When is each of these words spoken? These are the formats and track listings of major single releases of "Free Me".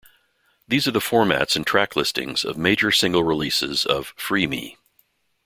These 0.67 0.87
are 0.87 0.91
the 0.91 0.97
formats 0.99 1.55
and 1.55 1.63
track 1.63 1.95
listings 1.95 2.43
of 2.43 2.57
major 2.57 2.91
single 2.91 3.23
releases 3.23 3.85
of 3.85 4.15
"Free 4.17 4.47
Me". 4.47 4.79